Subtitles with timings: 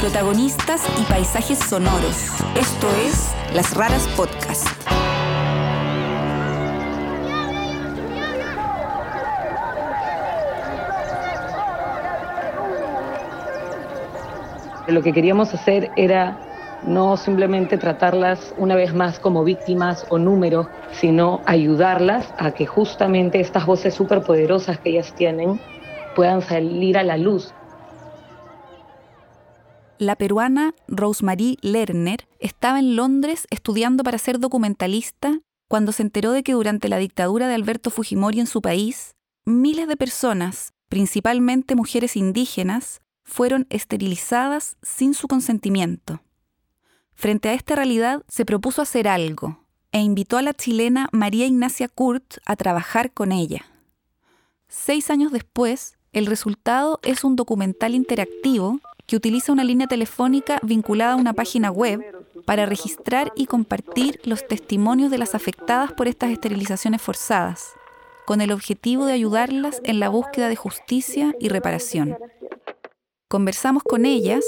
[0.00, 2.30] protagonistas y paisajes sonoros.
[2.54, 4.68] Esto es Las Raras Podcast.
[14.86, 16.38] Lo que queríamos hacer era
[16.84, 23.40] no simplemente tratarlas una vez más como víctimas o números, sino ayudarlas a que justamente
[23.40, 25.60] estas voces superpoderosas que ellas tienen
[26.14, 27.52] puedan salir a la luz.
[29.98, 36.44] La peruana Rosemary Lerner estaba en Londres estudiando para ser documentalista cuando se enteró de
[36.44, 42.16] que durante la dictadura de Alberto Fujimori en su país, miles de personas, principalmente mujeres
[42.16, 46.22] indígenas, fueron esterilizadas sin su consentimiento.
[47.14, 51.88] Frente a esta realidad, se propuso hacer algo e invitó a la chilena María Ignacia
[51.88, 53.66] Kurt a trabajar con ella.
[54.68, 61.14] Seis años después, el resultado es un documental interactivo que utiliza una línea telefónica vinculada
[61.14, 62.04] a una página web
[62.44, 67.72] para registrar y compartir los testimonios de las afectadas por estas esterilizaciones forzadas,
[68.26, 72.18] con el objetivo de ayudarlas en la búsqueda de justicia y reparación.
[73.28, 74.44] Conversamos con ellas.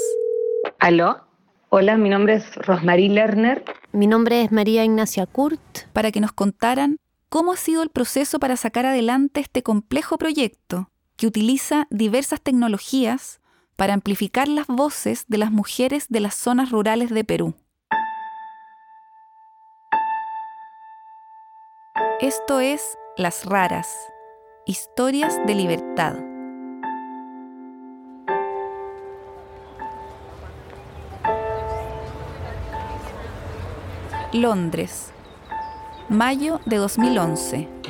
[0.77, 1.25] ¿Aló?
[1.69, 3.65] Hola, mi nombre es Rosmarie Lerner.
[3.93, 5.87] Mi nombre es María Ignacia Kurt.
[5.91, 6.97] Para que nos contaran
[7.29, 13.40] cómo ha sido el proceso para sacar adelante este complejo proyecto que utiliza diversas tecnologías
[13.81, 17.55] para amplificar las voces de las mujeres de las zonas rurales de Perú.
[22.19, 23.87] Esto es Las Raras,
[24.67, 26.13] historias de libertad.
[34.31, 35.11] Londres,
[36.07, 37.80] mayo de 2011.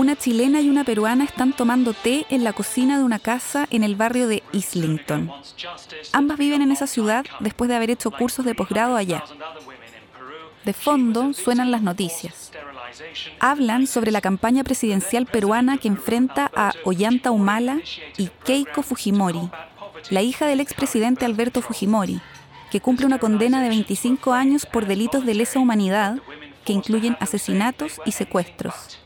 [0.00, 3.84] Una chilena y una peruana están tomando té en la cocina de una casa en
[3.84, 5.30] el barrio de Islington.
[6.14, 9.22] Ambas viven en esa ciudad después de haber hecho cursos de posgrado allá.
[10.64, 12.50] De fondo suenan las noticias.
[13.40, 17.80] Hablan sobre la campaña presidencial peruana que enfrenta a Ollanta Humala
[18.16, 19.50] y Keiko Fujimori,
[20.08, 22.22] la hija del expresidente Alberto Fujimori,
[22.70, 26.16] que cumple una condena de 25 años por delitos de lesa humanidad
[26.64, 28.98] que incluyen asesinatos y secuestros.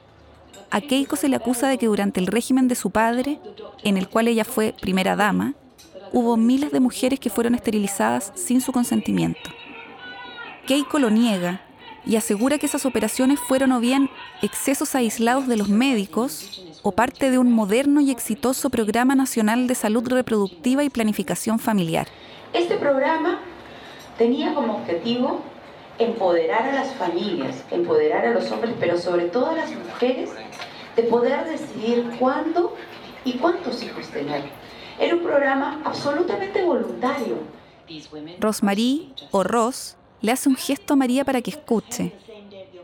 [0.71, 3.39] A Keiko se le acusa de que durante el régimen de su padre,
[3.83, 5.55] en el cual ella fue primera dama,
[6.13, 9.51] hubo miles de mujeres que fueron esterilizadas sin su consentimiento.
[10.67, 11.61] Keiko lo niega
[12.07, 14.11] y asegura que esas operaciones fueron o bien
[14.43, 19.75] excesos aislados de los médicos o parte de un moderno y exitoso programa nacional de
[19.75, 22.09] salud reproductiva y planificación familiar.
[22.53, 23.41] Este programa
[24.19, 25.43] tenía como objetivo
[25.99, 30.31] empoderar a las familias, empoderar a los hombres, pero sobre todo a las mujeres,
[30.97, 32.75] de poder decidir cuándo
[33.25, 34.45] y cuántos hijos tener.
[34.99, 37.39] Era un programa absolutamente voluntario.
[38.39, 42.13] Rosmarie o Ros le hace un gesto a María para que escuche.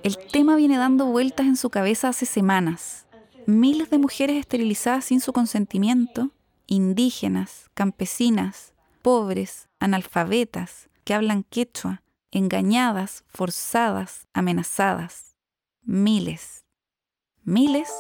[0.03, 3.07] El tema viene dando vueltas en su cabeza hace semanas.
[3.47, 6.31] Miles de mujeres esterilizadas sin su consentimiento,
[6.67, 15.37] indígenas, campesinas, pobres, analfabetas, que hablan quechua, engañadas, forzadas, amenazadas.
[15.83, 16.65] Miles.
[17.45, 17.91] ¿Miles?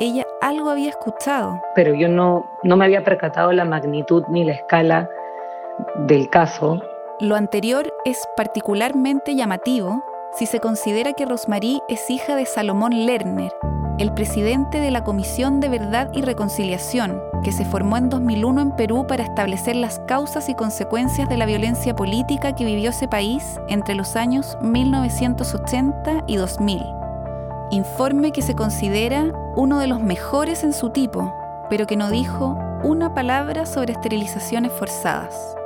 [0.00, 1.60] Ella algo había escuchado.
[1.74, 5.08] Pero yo no, no me había percatado la magnitud ni la escala
[6.06, 6.82] del caso.
[7.20, 13.52] Lo anterior es particularmente llamativo si se considera que Rosmarie es hija de Salomón Lerner,
[13.98, 18.70] el presidente de la Comisión de Verdad y Reconciliación, que se formó en 2001 en
[18.72, 23.60] Perú para establecer las causas y consecuencias de la violencia política que vivió ese país
[23.68, 26.82] entre los años 1980 y 2000.
[27.70, 31.32] Informe que se considera uno de los mejores en su tipo,
[31.68, 35.56] pero que no dijo una palabra sobre esterilizaciones forzadas.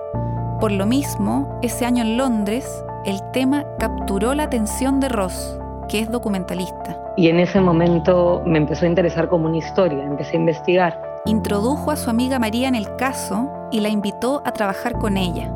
[0.60, 2.66] Por lo mismo, ese año en Londres,
[3.04, 6.98] el tema capturó la atención de Ross, que es documentalista.
[7.16, 11.03] Y en ese momento me empezó a interesar como una historia, empecé a investigar.
[11.24, 15.50] Introdujo a su amiga María en el caso y la invitó a trabajar con ella.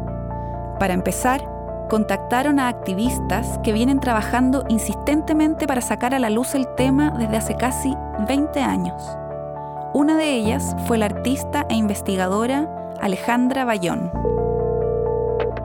[0.78, 1.42] Para empezar,
[1.88, 7.36] contactaron a activistas que vienen trabajando insistentemente para sacar a la luz el tema desde
[7.36, 7.94] hace casi
[8.26, 9.16] 20 años.
[9.92, 12.68] Una de ellas fue la artista e investigadora
[13.00, 14.10] Alejandra Bayón.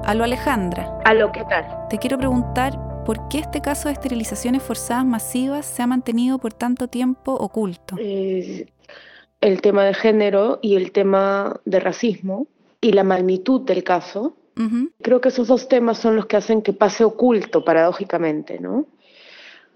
[0.03, 0.97] Aló Alejandra.
[1.03, 1.65] Aló, ¿qué tal?
[1.89, 6.53] Te quiero preguntar ¿Por qué este caso de esterilizaciones forzadas masivas se ha mantenido por
[6.53, 7.95] tanto tiempo oculto?
[7.99, 8.67] Eh,
[9.41, 12.47] el tema de género y el tema de racismo
[12.81, 14.37] y la magnitud del caso.
[15.01, 18.87] Creo que esos dos temas son los que hacen que pase oculto, paradójicamente, ¿no?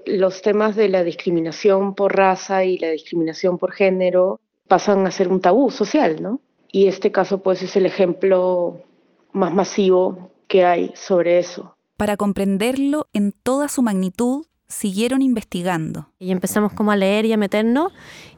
[0.06, 4.40] Los temas de la discriminación por raza y la discriminación por género
[4.70, 6.40] pasan a ser un tabú social, ¿no?
[6.72, 8.84] y este caso pues es el ejemplo
[9.31, 11.76] más masivo que hay sobre eso.
[12.00, 16.07] Para comprenderlo en toda su magnitud, siguieron investigando.
[16.18, 17.92] Y empezamos como a leer y a meternos.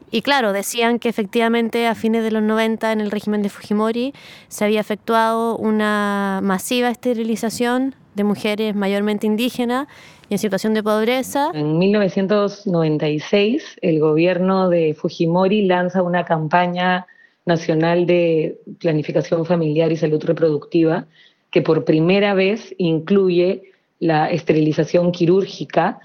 [0.10, 4.16] Y claro, decían que efectivamente a fines de los 90 en el régimen de Fujimori
[4.48, 9.88] se había efectuado una masiva esterilización de mujeres mayormente indígenas
[10.28, 11.52] y en situación de pobreza.
[11.54, 17.06] En 1996 el gobierno de Fujimori lanza una campaña
[17.46, 21.06] nacional de planificación familiar y salud reproductiva
[21.52, 26.00] que por primera vez incluye la esterilización quirúrgica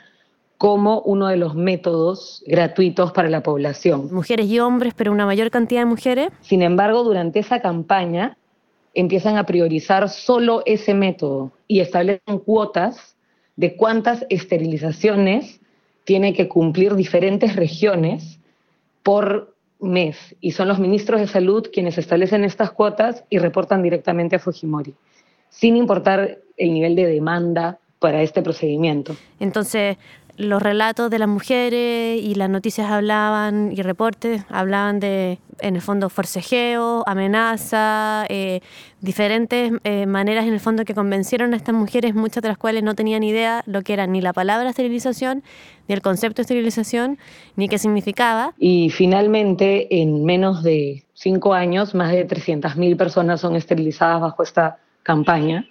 [0.58, 4.12] como uno de los métodos gratuitos para la población.
[4.12, 6.28] Mujeres y hombres, pero una mayor cantidad de mujeres.
[6.40, 8.37] Sin embargo, durante esa campaña
[8.94, 13.16] empiezan a priorizar solo ese método y establecen cuotas
[13.56, 15.60] de cuántas esterilizaciones
[16.04, 18.38] tiene que cumplir diferentes regiones
[19.02, 20.16] por mes.
[20.40, 24.94] Y son los ministros de salud quienes establecen estas cuotas y reportan directamente a Fujimori,
[25.50, 29.16] sin importar el nivel de demanda para este procedimiento.
[29.40, 29.96] Entonces,
[30.37, 35.81] los relatos de las mujeres y las noticias hablaban y reportes hablaban de, en el
[35.81, 38.60] fondo, forcejeo, amenaza, eh,
[39.00, 42.82] diferentes eh, maneras en el fondo que convencieron a estas mujeres, muchas de las cuales
[42.82, 45.42] no tenían idea lo que era ni la palabra esterilización,
[45.88, 47.19] ni el concepto de esterilización,
[47.56, 48.52] ni qué significaba.
[48.58, 54.78] Y finalmente, en menos de cinco años, más de 300.000 personas son esterilizadas bajo esta
[55.06, 55.64] campaña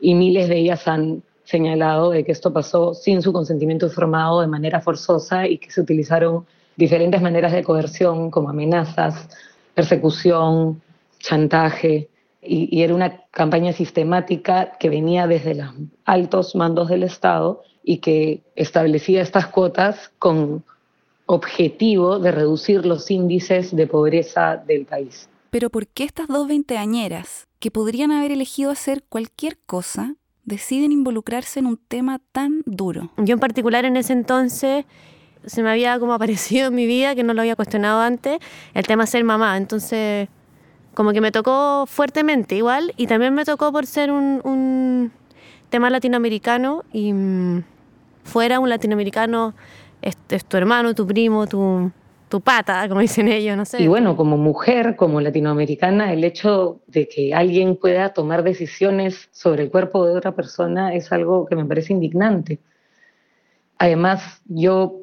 [0.00, 4.48] y miles de ellas han señalado de que esto pasó sin su consentimiento informado de
[4.48, 6.44] manera forzosa y que se utilizaron
[6.76, 9.28] diferentes maneras de coerción como amenazas,
[9.74, 10.82] persecución,
[11.20, 12.08] chantaje,
[12.42, 15.72] y, era una campaña sistemática que venía desde los
[16.04, 20.64] altos mandos del Estado y que establecía estas cuotas con
[21.26, 25.28] objetivo de reducir los índices de pobreza del país.
[25.50, 31.60] Pero ¿por qué estas dos veinteañeras, que podrían haber elegido hacer cualquier cosa, deciden involucrarse
[31.60, 33.10] en un tema tan duro?
[33.16, 34.84] Yo en particular en ese entonces
[35.46, 38.38] se me había como aparecido en mi vida, que no lo había cuestionado antes,
[38.74, 39.56] el tema ser mamá.
[39.56, 40.28] Entonces,
[40.92, 45.10] como que me tocó fuertemente igual, y también me tocó por ser un, un
[45.70, 47.64] tema latinoamericano, y mm,
[48.24, 49.54] fuera un latinoamericano,
[50.02, 51.90] es tu hermano, tu primo, tu,
[52.28, 53.82] tu pata, como dicen ellos, no sé.
[53.82, 59.64] Y bueno, como mujer, como latinoamericana, el hecho de que alguien pueda tomar decisiones sobre
[59.64, 62.58] el cuerpo de otra persona es algo que me parece indignante.
[63.78, 65.00] Además, yo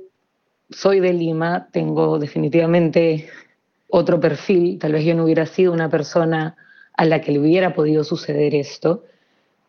[0.69, 3.29] soy de Lima, tengo definitivamente
[3.89, 6.56] otro perfil, tal vez yo no hubiera sido una persona
[6.95, 9.03] a la que le hubiera podido suceder esto,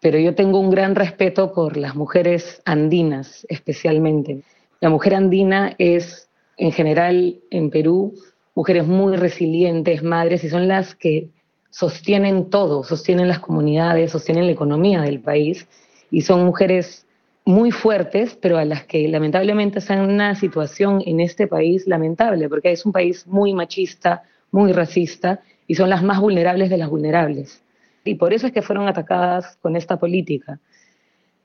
[0.00, 4.42] pero yo tengo un gran respeto por las mujeres andinas especialmente.
[4.80, 8.14] La mujer andina es en general en Perú,
[8.54, 11.28] mujeres muy resilientes, madres, y son las que
[11.70, 15.66] sostienen todo, sostienen las comunidades, sostienen la economía del país,
[16.10, 17.06] y son mujeres
[17.44, 22.48] muy fuertes, pero a las que lamentablemente están en una situación en este país lamentable,
[22.48, 26.90] porque es un país muy machista, muy racista, y son las más vulnerables de las
[26.90, 27.62] vulnerables.
[28.04, 30.60] Y por eso es que fueron atacadas con esta política.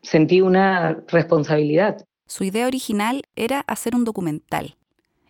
[0.02, 2.06] Sentí una responsabilidad.
[2.26, 4.76] Su idea original era hacer un documental,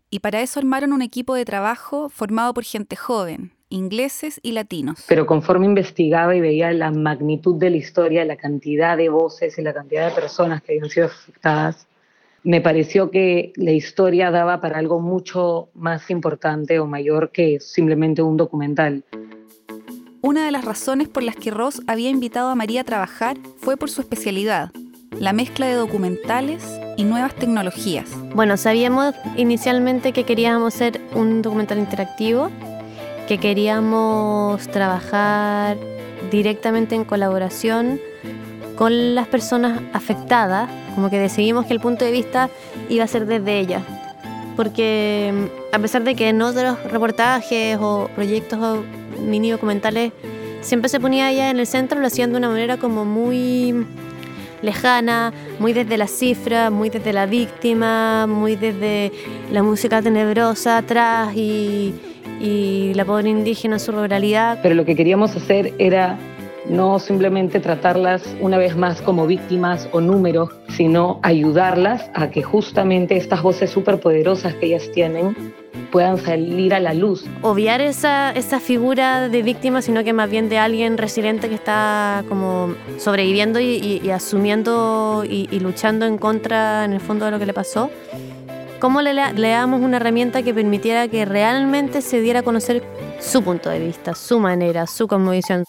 [0.10, 5.04] y para eso armaron un equipo de trabajo formado por gente joven, ingleses y latinos.
[5.08, 9.62] Pero conforme investigaba y veía la magnitud de la historia, la cantidad de voces y
[9.62, 11.88] la cantidad de personas que habían sido afectadas,
[12.44, 18.22] me pareció que la historia daba para algo mucho más importante o mayor que simplemente
[18.22, 19.04] un documental.
[20.22, 23.76] Una de las razones por las que Ross había invitado a María a trabajar fue
[23.76, 24.72] por su especialidad,
[25.20, 26.64] la mezcla de documentales
[26.96, 28.06] y nuevas tecnologías.
[28.34, 32.50] Bueno, sabíamos inicialmente que queríamos hacer un documental interactivo,
[33.28, 35.78] que queríamos trabajar
[36.32, 38.00] directamente en colaboración
[38.76, 42.50] con las personas afectadas, como que decidimos que el punto de vista
[42.90, 43.84] iba a ser desde ellas.
[44.56, 48.84] Porque mm, a pesar de que en otros reportajes o proyectos o
[49.22, 50.12] mini documentales
[50.62, 53.86] siempre se ponía ella en el centro, lo hacían de una manera como muy
[54.62, 59.12] lejana, muy desde la cifra, muy desde la víctima, muy desde
[59.52, 61.94] la música tenebrosa atrás y,
[62.40, 64.60] y la pobre indígena, su ruralidad.
[64.64, 66.18] Pero lo que queríamos hacer era
[66.70, 73.18] no simplemente tratarlas una vez más como víctimas o números, sino ayudarlas a que justamente
[73.18, 75.54] estas voces superpoderosas que ellas tienen
[75.92, 77.26] puedan salir a la luz.
[77.42, 82.24] Obviar esa, esa figura de víctima, sino que más bien de alguien resiliente que está
[82.28, 87.54] como sobreviviendo y, asumiendo y, luchando en contra, en el fondo, de lo que le
[87.54, 87.90] pasó.
[88.80, 92.84] ¿Cómo le, le damos una herramienta que permitiera que realmente se diera a conocer
[93.20, 95.64] su punto de vista, su manera, su conmovisión?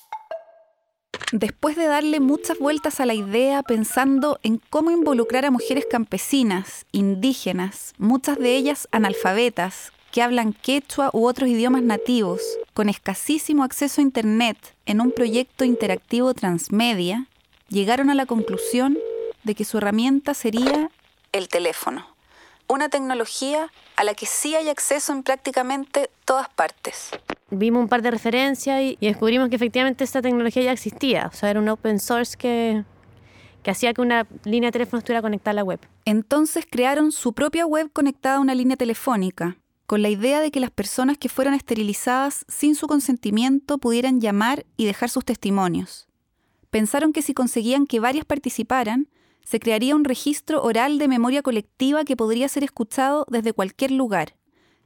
[1.33, 6.87] Después de darle muchas vueltas a la idea pensando en cómo involucrar a mujeres campesinas,
[6.91, 12.41] indígenas, muchas de ellas analfabetas, que hablan quechua u otros idiomas nativos,
[12.73, 14.57] con escasísimo acceso a Internet,
[14.87, 17.27] en un proyecto interactivo transmedia,
[17.69, 18.97] llegaron a la conclusión
[19.45, 20.91] de que su herramienta sería
[21.33, 22.07] el teléfono,
[22.69, 27.11] una tecnología a la que sí hay acceso en prácticamente todas partes
[27.51, 31.31] vimos un par de referencias y, descubrimos que efectivamente esta tecnología ya existía.
[31.33, 32.85] O sea, era un open source que,
[33.63, 35.81] que hacía que una línea de teléfono estuviera conectada a la web.
[36.05, 40.61] Entonces crearon su propia web conectada a una línea telefónica, con la idea de que
[40.61, 46.07] las personas que fueran esterilizadas sin su consentimiento pudieran llamar y dejar sus testimonios.
[46.71, 49.09] Pensaron que si conseguían que varias participaran,
[49.43, 54.38] se crearía un registro oral de memoria colectiva que podría ser escuchado desde cualquier lugar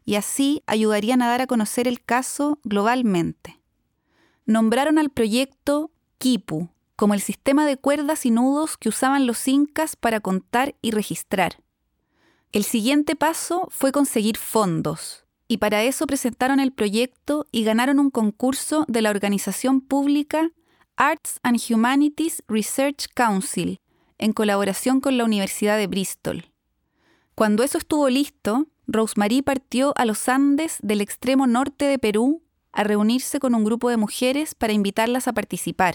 [0.05, 3.61] y así ayudarían a dar a conocer el caso globalmente.
[4.47, 9.97] Nombraron al proyecto Kipu, como el sistema de cuerdas y nudos que usaban los incas
[9.97, 11.63] para contar y registrar.
[12.53, 18.11] El siguiente paso fue conseguir fondos, y para eso presentaron el proyecto y ganaron un
[18.11, 20.51] concurso de la organización pública
[20.97, 23.81] Arts and Humanities Research Council,
[24.19, 26.53] en colaboración con la Universidad de Bristol.
[27.35, 32.85] Cuando eso estuvo listo, Rosemary partió a los Andes del extremo norte de Perú a
[32.85, 35.95] reunirse con un grupo de mujeres para invitarlas a participar.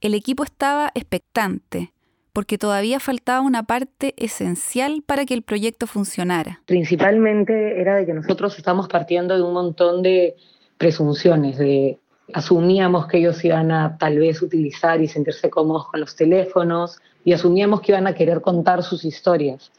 [0.00, 1.92] El equipo estaba expectante,
[2.32, 6.62] porque todavía faltaba una parte esencial para que el proyecto funcionara.
[6.66, 10.36] Principalmente era de que nosotros estamos partiendo de un montón de
[10.78, 11.98] presunciones, de
[12.32, 17.32] asumíamos que ellos iban a tal vez utilizar y sentirse cómodos con los teléfonos y
[17.32, 19.72] asumíamos que iban a querer contar sus historias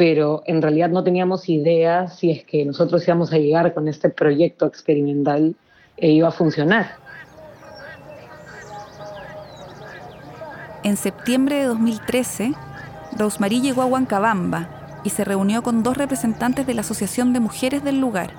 [0.00, 4.08] pero en realidad no teníamos idea si es que nosotros íbamos a llegar con este
[4.08, 5.54] proyecto experimental
[5.98, 6.92] e iba a funcionar.
[10.84, 12.54] En septiembre de 2013,
[13.18, 14.70] Rosemary llegó a Huancabamba
[15.04, 18.30] y se reunió con dos representantes de la Asociación de Mujeres del lugar.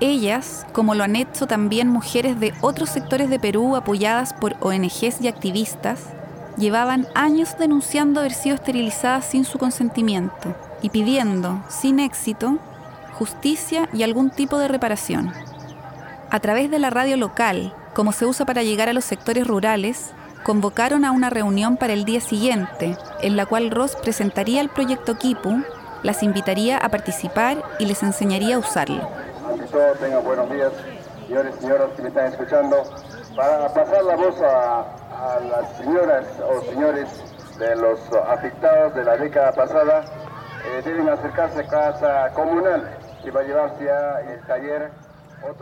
[0.00, 5.20] Ellas, como lo han hecho también mujeres de otros sectores de Perú apoyadas por ONGs
[5.20, 6.06] y activistas,
[6.56, 12.58] llevaban años denunciando haber sido esterilizadas sin su consentimiento y pidiendo, sin éxito,
[13.12, 15.32] justicia y algún tipo de reparación.
[16.30, 20.12] A través de la radio local, como se usa para llegar a los sectores rurales,
[20.42, 25.16] convocaron a una reunión para el día siguiente, en la cual Ross presentaría el proyecto
[25.18, 25.62] Kipu,
[26.02, 29.08] las invitaría a participar y les enseñaría a usarlo.
[30.00, 30.72] Tengan buenos días,
[31.26, 32.82] señores y señoras que me están escuchando.
[33.36, 37.08] Para pasar la voz a, a las señoras o señores
[37.58, 40.04] de los afectados de la década pasada,
[40.66, 43.84] eh, deben acercarse a casa comunal que va a llevarse
[44.32, 44.90] el taller.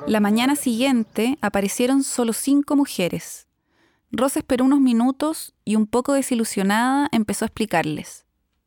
[0.06, 3.46] La mañana siguiente aparecieron solo cinco mujeres.
[4.10, 8.24] Rosa esperó unos minutos y un poco desilusionada empezó a explicarles.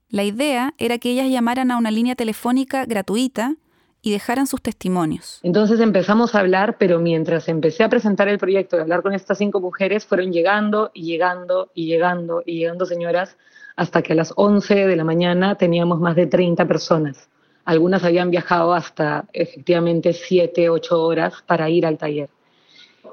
[0.09, 3.55] La idea era que ellas llamaran a una línea telefónica gratuita
[4.01, 5.39] y dejaran sus testimonios.
[5.43, 9.38] Entonces empezamos a hablar, pero mientras empecé a presentar el proyecto y hablar con estas
[9.38, 13.38] cinco mujeres, fueron llegando y llegando y llegando y llegando señoras
[13.75, 17.30] hasta que a las 11 de la mañana teníamos más de 30 personas.
[17.66, 22.30] Algunas habían viajado hasta efectivamente 7, 8 horas para ir al taller.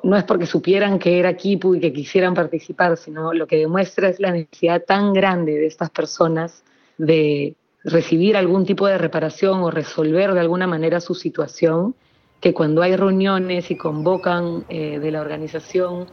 [0.03, 4.09] No es porque supieran que era Kipu y que quisieran participar, sino lo que demuestra
[4.09, 6.62] es la necesidad tan grande de estas personas
[6.99, 11.95] de recibir algún tipo de reparación o resolver de alguna manera su situación,
[12.41, 16.07] que cuando hay reuniones y convocan eh, de la organización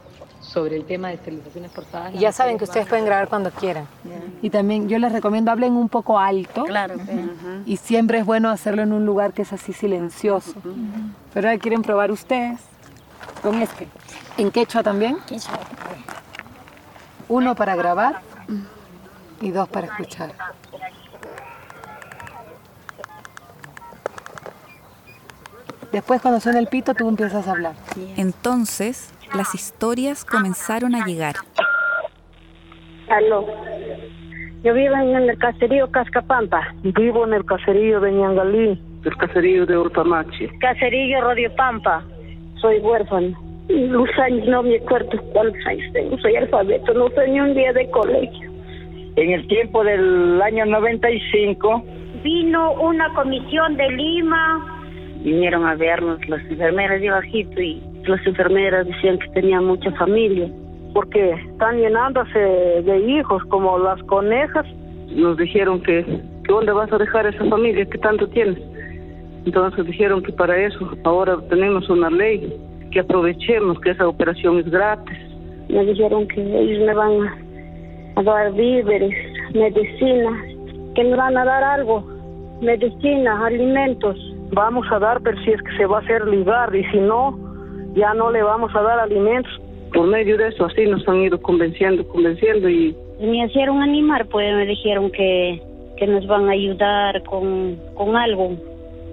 [0.46, 2.14] sobre el tema de esterilizaciones forzadas.
[2.14, 3.86] Y ya saben que ustedes pueden grabar cuando quieran.
[4.42, 6.64] Y también yo les recomiendo hablen un poco alto.
[6.64, 6.94] Claro.
[7.66, 10.54] Y siempre es bueno hacerlo en un lugar que es así silencioso.
[11.34, 12.60] Pero ahora quieren probar ustedes
[13.42, 13.88] con este.
[14.38, 15.18] ¿En quechua también?
[15.26, 15.58] Quechua.
[17.28, 18.20] Uno para grabar
[19.40, 20.32] y dos para escuchar.
[25.92, 27.74] Después cuando suena el pito tú empiezas a hablar.
[28.16, 31.36] Entonces las historias comenzaron a llegar.
[33.08, 33.46] Aló.
[34.62, 36.74] Yo vivo en el caserío Cascapampa.
[36.82, 38.80] Vivo en el caserío de Ñangalí.
[39.04, 40.48] El caserío de Urpamachi.
[40.58, 42.02] Caserío Rodio Pampa.
[42.60, 43.38] Soy huérfano.
[43.68, 46.18] Los años no me acuerdo cuántos años tengo.
[46.18, 46.94] Soy alfabeto.
[46.94, 48.50] No soy ni un día de colegio.
[49.16, 51.84] En el tiempo del año 95.
[52.24, 54.82] Vino una comisión de Lima.
[55.22, 60.48] Vinieron a vernos las enfermeras de bajito y las enfermeras decían que tenían mucha familia.
[60.92, 64.66] Porque están llenándose de hijos como las conejas.
[65.10, 68.58] Nos dijeron que ¿qué dónde vas a dejar esa familia que tanto tienes?
[69.44, 72.52] Entonces dijeron que para eso ahora tenemos una ley,
[72.90, 75.18] que aprovechemos que esa operación es gratis.
[75.68, 77.46] Me dijeron que ellos me van
[78.16, 79.14] a dar víveres,
[79.54, 80.42] medicinas,
[80.94, 82.04] que me van a dar algo,
[82.60, 84.16] medicinas, alimentos.
[84.52, 87.38] Vamos a dar, pero si es que se va a hacer ligar y si no,
[87.96, 89.50] ya no le vamos a dar alimentos.
[89.92, 92.94] Por medio de eso así nos han ido convenciendo, convenciendo y...
[93.18, 95.60] Me hicieron animar, pues me dijeron que,
[95.96, 98.52] que nos van a ayudar con, con algo.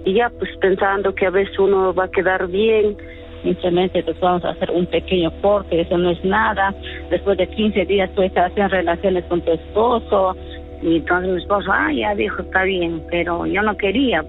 [0.04, 2.96] Y ya pues pensando que a veces uno va a quedar bien,
[3.42, 6.74] simplemente pues vamos a hacer un pequeño corte, eso no es nada.
[7.08, 10.36] Después de 15 días tú estás haciendo relaciones con tu esposo.
[10.82, 14.22] Y entonces mi esposo, ah, ya dijo, está bien, pero yo no quería.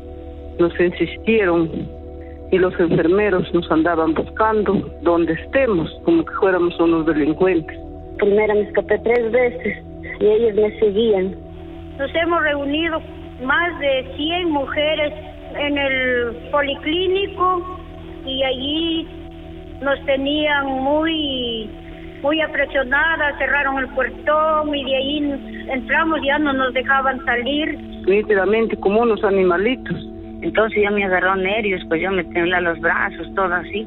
[0.58, 1.70] Nos insistieron
[2.52, 7.78] y los enfermeros nos andaban buscando donde estemos, como que fuéramos unos delincuentes.
[8.18, 9.84] Primero me escapé tres veces
[10.20, 11.36] y ellos me seguían.
[11.98, 13.02] Nos hemos reunido
[13.44, 15.14] más de 100 mujeres
[15.58, 17.80] en el policlínico
[18.26, 19.08] y allí
[19.82, 21.70] nos tenían muy
[22.22, 27.78] muy apresionadas, cerraron el puertón y de ahí entramos ya no nos dejaban salir.
[28.08, 29.96] Literalmente como unos animalitos.
[30.46, 33.82] Entonces ya me agarró nervios, pues yo me temblé los brazos, todo así.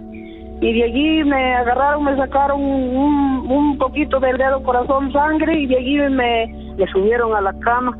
[0.61, 5.77] Y de allí me agarraron, me sacaron un, poquito del dedo corazón sangre y de
[5.77, 7.97] allí me, me subieron a la cama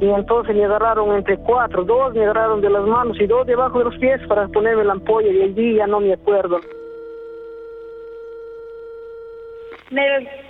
[0.00, 3.78] y entonces me agarraron entre cuatro, dos me agarraron de las manos y dos debajo
[3.78, 6.60] de los pies para ponerme la ampolla y allí ya no me acuerdo.
[9.90, 10.02] Me,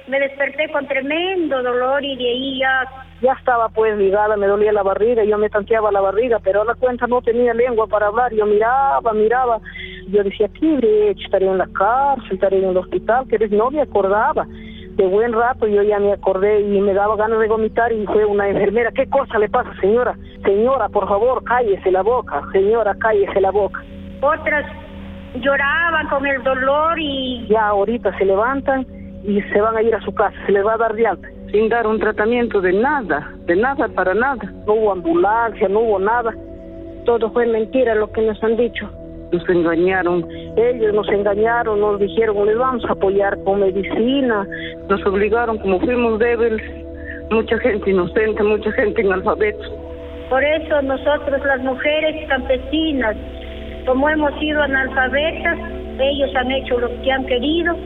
[0.06, 3.07] me desperté con tremendo dolor y de ahí ya...
[3.20, 6.64] Ya estaba pues ligada, me dolía la barriga, yo me tanteaba la barriga, pero a
[6.64, 9.58] la cuenta no tenía lengua para hablar, yo miraba, miraba,
[10.08, 14.46] yo decía, ¿qué Estaría en la cárcel, estaría en el hospital, que no me acordaba
[14.98, 18.24] de buen rato yo ya me acordé y me daba ganas de vomitar y fue
[18.24, 18.90] una enfermera.
[18.90, 20.16] ¿Qué cosa le pasa, señora?
[20.44, 22.42] Señora, por favor, cállese la boca.
[22.52, 23.80] Señora, cállese la boca.
[24.20, 24.66] Otras
[25.36, 27.46] lloraban con el dolor y...
[27.48, 28.84] Ya ahorita se levantan
[29.22, 31.28] y se van a ir a su casa, se les va a dar de alta.
[31.50, 34.52] Sin dar un tratamiento de nada, de nada para nada.
[34.66, 36.34] No hubo ambulancia, no hubo nada.
[37.04, 38.88] Todo fue mentira lo que nos han dicho
[39.32, 44.46] nos engañaron, ellos nos engañaron, nos dijeron les vamos a apoyar con medicina,
[44.88, 46.62] nos obligaron como fuimos débiles,
[47.30, 49.64] mucha gente inocente, mucha gente analfabeta.
[50.30, 53.16] Por eso nosotros las mujeres campesinas,
[53.86, 55.58] como hemos sido analfabetas,
[55.98, 57.76] ellos han hecho lo que han querido.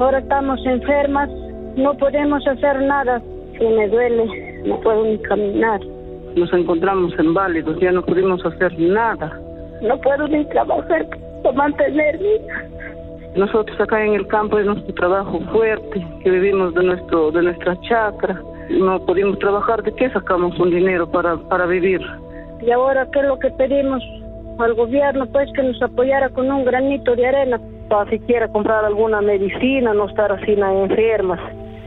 [0.00, 1.30] Ahora estamos enfermas,
[1.76, 3.20] no podemos hacer nada,
[3.58, 5.80] si me duele, no puedo ni caminar.
[6.36, 9.40] Nos encontramos inválidos, ya no pudimos hacer nada
[9.84, 11.06] no puedo ni trabajar
[11.42, 12.40] para mantenerme.
[13.36, 17.78] Nosotros acá en el campo es nuestro trabajo fuerte, que vivimos de nuestro de nuestra
[17.82, 18.40] chacra.
[18.70, 22.00] No podemos trabajar, ¿de qué sacamos un dinero para, para vivir?
[22.62, 24.02] Y ahora, ¿qué es lo que pedimos
[24.58, 25.26] al gobierno?
[25.26, 30.08] Pues que nos apoyara con un granito de arena para siquiera comprar alguna medicina, no
[30.08, 31.40] estar así enfermas.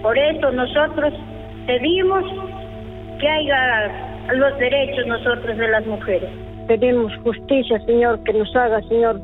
[0.07, 1.13] Por eso nosotros
[1.65, 2.23] pedimos
[3.19, 6.29] que haya los derechos nosotros de las mujeres
[6.65, 9.19] pedimos justicia, Señor, que nos haga, Señor.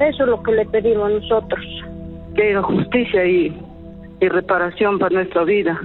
[0.00, 1.60] Eso es lo que le pedimos a nosotros.
[2.34, 3.54] Que haya justicia y,
[4.20, 5.78] y reparación para nuestra vida.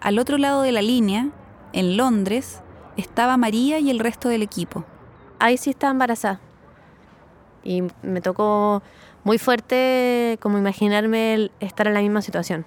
[0.00, 1.30] Al otro lado de la línea,
[1.72, 2.62] en Londres,
[2.96, 4.84] estaba María y el resto del equipo.
[5.40, 6.40] Ahí sí estaba embarazada.
[7.62, 8.82] Y me tocó
[9.24, 12.64] muy fuerte como imaginarme estar en la misma situación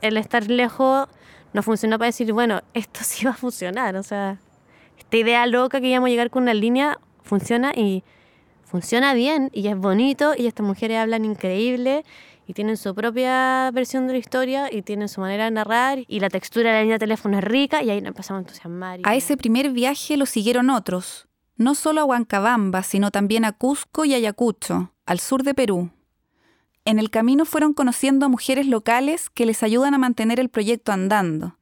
[0.00, 1.08] el estar lejos
[1.52, 3.96] no funcionó para decir, bueno, esto sí va a funcionar.
[3.96, 4.38] O sea,
[4.98, 8.04] esta idea loca que íbamos a llegar con una línea funciona y
[8.64, 12.04] funciona bien y es bonito y estas mujeres hablan increíble
[12.48, 16.20] y tienen su propia versión de la historia y tienen su manera de narrar y
[16.20, 19.00] la textura de la línea de teléfono es rica y ahí nos empezamos a entusiasmar.
[19.04, 24.04] A ese primer viaje lo siguieron otros, no solo a Huancabamba, sino también a Cusco
[24.04, 25.90] y Ayacucho, al sur de Perú.
[26.84, 30.92] En el camino fueron conociendo a mujeres locales que les ayudan a mantener el proyecto
[30.92, 31.56] andando,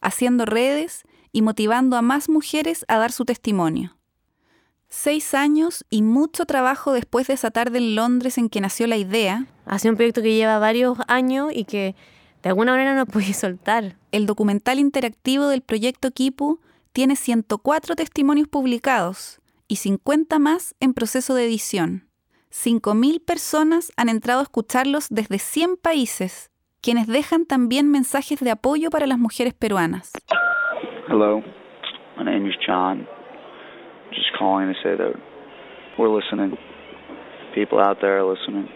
[0.00, 3.96] haciendo redes y motivando a más mujeres a dar su testimonio.
[4.88, 8.96] Seis años y mucho trabajo después de esa tarde en Londres en que nació la
[8.96, 9.46] idea.
[9.66, 11.94] Hace un proyecto que lleva varios años y que
[12.42, 13.96] de alguna manera no pude soltar.
[14.12, 16.60] El documental interactivo del proyecto Kipu
[16.92, 22.08] tiene 104 testimonios publicados y 50 más en proceso de edición.
[22.50, 28.90] 5.000 personas han entrado a escucharlos desde 100 países, quienes dejan también mensajes de apoyo
[28.90, 30.12] para las mujeres peruanas.
[31.08, 31.42] Hello,
[32.16, 33.06] my name is John.
[34.10, 35.14] Just calling to say that
[35.98, 36.56] we're listening.
[37.54, 38.68] People out there are listening,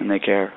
[0.00, 0.52] and they care.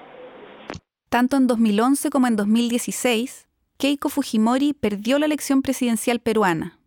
[1.10, 6.80] Tanto en 2011 como en 2016, Keiko Fujimori perdió la elección presidencial peruana.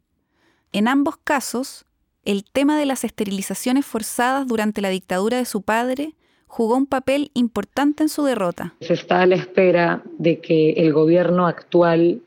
[0.73, 1.85] En ambos casos,
[2.25, 6.15] el tema de las esterilizaciones forzadas durante la dictadura de su padre
[6.47, 8.75] jugó un papel importante en su derrota.
[8.81, 12.21] Se está a la espera de que el gobierno actual,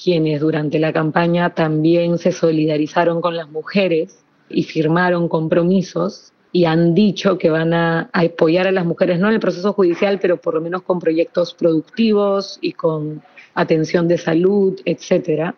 [0.00, 6.94] quienes durante la campaña también se solidarizaron con las mujeres y firmaron compromisos y han
[6.94, 10.54] dicho que van a, apoyar a las mujeres, no en el proceso judicial, pero por
[10.54, 13.22] lo menos con proyectos productivos y con
[13.54, 15.54] atención de salud, etcétera.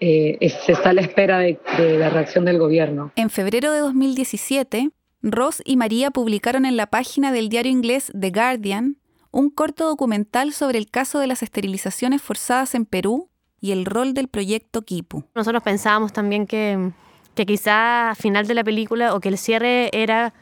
[0.00, 3.12] Eh, se está a la espera de, de la reacción del gobierno.
[3.16, 4.90] En febrero de 2017,
[5.22, 8.98] Ross y María publicaron en la página del diario inglés The Guardian
[9.30, 14.14] un corto documental sobre el caso de las esterilizaciones forzadas en Perú y el rol
[14.14, 15.24] del proyecto Kipu.
[15.34, 16.92] Nosotros pensábamos también que,
[17.34, 20.34] que quizá al final de la película o que el cierre era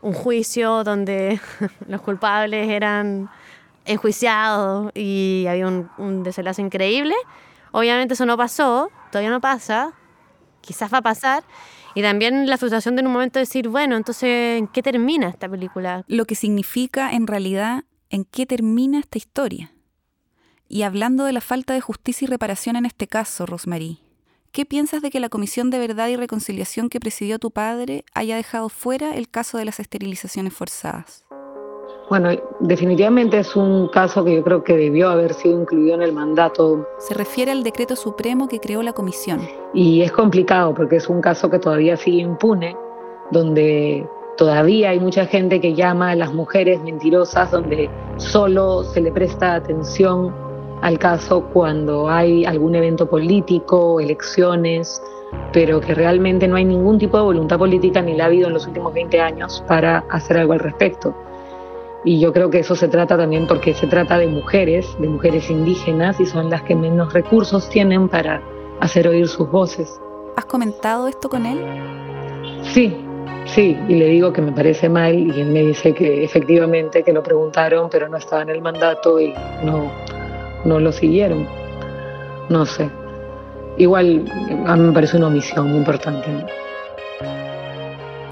[0.00, 1.40] un juicio donde
[1.88, 3.28] los culpables eran
[3.88, 7.14] enjuiciados y había un, un desenlace increíble.
[7.72, 9.92] Obviamente eso no pasó, todavía no pasa,
[10.60, 11.44] quizás va a pasar.
[11.94, 15.48] Y también la frustración de en un momento decir, bueno, entonces, ¿en qué termina esta
[15.48, 16.04] película?
[16.06, 19.72] Lo que significa en realidad en qué termina esta historia.
[20.68, 23.98] Y hablando de la falta de justicia y reparación en este caso, Rosmarie,
[24.52, 28.36] ¿qué piensas de que la Comisión de Verdad y Reconciliación que presidió tu padre haya
[28.36, 31.24] dejado fuera el caso de las esterilizaciones forzadas?
[32.08, 36.12] Bueno, definitivamente es un caso que yo creo que debió haber sido incluido en el
[36.14, 36.86] mandato.
[36.98, 39.40] Se refiere al decreto supremo que creó la comisión.
[39.74, 42.74] Y es complicado porque es un caso que todavía sigue impune,
[43.30, 49.12] donde todavía hay mucha gente que llama a las mujeres mentirosas, donde solo se le
[49.12, 50.34] presta atención
[50.80, 55.02] al caso cuando hay algún evento político, elecciones,
[55.52, 58.54] pero que realmente no hay ningún tipo de voluntad política ni la ha habido en
[58.54, 61.14] los últimos 20 años para hacer algo al respecto.
[62.08, 65.50] Y yo creo que eso se trata también porque se trata de mujeres, de mujeres
[65.50, 68.40] indígenas, y son las que menos recursos tienen para
[68.80, 70.00] hacer oír sus voces.
[70.34, 71.58] ¿Has comentado esto con él?
[72.62, 72.96] Sí,
[73.44, 77.12] sí, y le digo que me parece mal y él me dice que efectivamente que
[77.12, 79.92] lo preguntaron, pero no estaba en el mandato y no,
[80.64, 81.46] no lo siguieron.
[82.48, 82.88] No sé.
[83.76, 84.24] Igual
[84.66, 86.26] a mí me parece una omisión muy importante.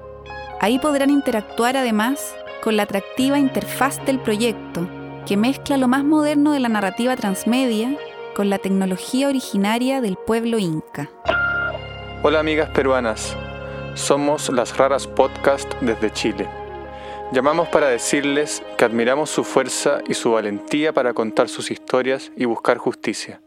[0.59, 4.89] Ahí podrán interactuar además con la atractiva interfaz del proyecto,
[5.27, 7.95] que mezcla lo más moderno de la narrativa transmedia
[8.35, 11.11] con la tecnología originaria del pueblo inca.
[12.23, 13.37] Hola amigas peruanas,
[13.93, 16.49] somos las Raras Podcast desde Chile.
[17.31, 22.45] Llamamos para decirles que admiramos su fuerza y su valentía para contar sus historias y
[22.45, 23.41] buscar justicia.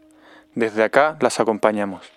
[0.55, 2.09] Desde acá las acompañamos.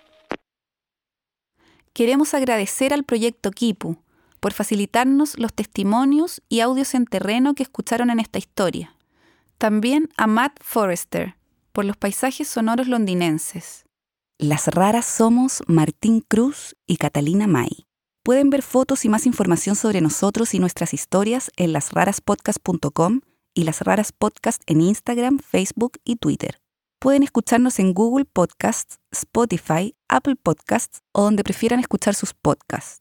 [1.92, 3.96] Queremos agradecer al proyecto Kipu,
[4.44, 8.94] por facilitarnos los testimonios y audios en terreno que escucharon en esta historia.
[9.56, 11.36] También a Matt Forrester,
[11.72, 13.86] por los paisajes sonoros londinenses.
[14.36, 17.86] Las raras somos Martín Cruz y Catalina May.
[18.22, 23.22] Pueden ver fotos y más información sobre nosotros y nuestras historias en lasraraspodcast.com
[23.54, 26.60] y Las Raras Podcast en Instagram, Facebook y Twitter.
[26.98, 33.00] Pueden escucharnos en Google Podcasts, Spotify, Apple Podcasts o donde prefieran escuchar sus podcasts.